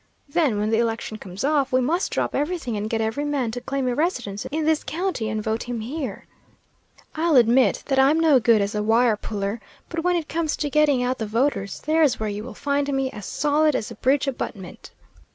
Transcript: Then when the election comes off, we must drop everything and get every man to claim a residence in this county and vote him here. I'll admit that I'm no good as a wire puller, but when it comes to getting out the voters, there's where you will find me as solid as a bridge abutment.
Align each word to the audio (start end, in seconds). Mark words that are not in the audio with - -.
Then 0.27 0.57
when 0.57 0.71
the 0.71 0.79
election 0.79 1.17
comes 1.17 1.43
off, 1.43 1.71
we 1.71 1.79
must 1.79 2.11
drop 2.11 2.33
everything 2.33 2.75
and 2.75 2.89
get 2.89 3.01
every 3.01 3.23
man 3.23 3.51
to 3.51 3.61
claim 3.61 3.87
a 3.87 3.93
residence 3.93 4.47
in 4.47 4.65
this 4.65 4.83
county 4.83 5.29
and 5.29 5.43
vote 5.43 5.61
him 5.61 5.79
here. 5.81 6.25
I'll 7.13 7.35
admit 7.35 7.83
that 7.85 7.99
I'm 7.99 8.19
no 8.19 8.39
good 8.39 8.63
as 8.63 8.73
a 8.73 8.81
wire 8.81 9.15
puller, 9.15 9.61
but 9.89 10.03
when 10.03 10.15
it 10.15 10.27
comes 10.27 10.57
to 10.57 10.71
getting 10.71 11.03
out 11.03 11.19
the 11.19 11.27
voters, 11.27 11.81
there's 11.85 12.19
where 12.19 12.29
you 12.29 12.43
will 12.43 12.55
find 12.55 12.91
me 12.91 13.11
as 13.11 13.27
solid 13.27 13.75
as 13.75 13.91
a 13.91 13.95
bridge 13.95 14.25
abutment. 14.25 14.89